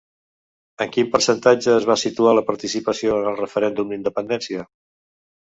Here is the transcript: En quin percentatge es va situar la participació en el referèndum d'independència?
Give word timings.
En 0.85 0.93
quin 0.95 1.11
percentatge 1.15 1.75
es 1.81 1.85
va 1.91 1.97
situar 2.05 2.33
la 2.37 2.45
participació 2.49 3.21
en 3.21 3.31
el 3.33 3.39
referèndum 3.45 3.93
d'independència? 3.93 4.69